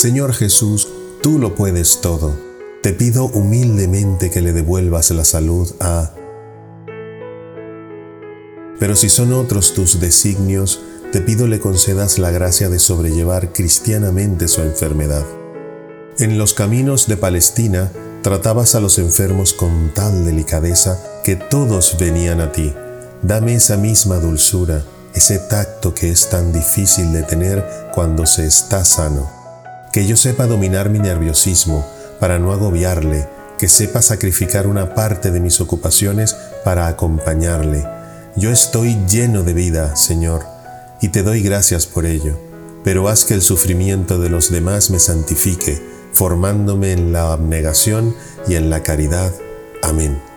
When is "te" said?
2.82-2.94, 11.12-11.20, 41.08-41.22